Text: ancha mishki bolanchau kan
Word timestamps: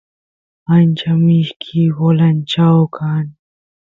ancha 0.73 1.11
mishki 1.25 1.81
bolanchau 1.97 2.79
kan 2.95 3.23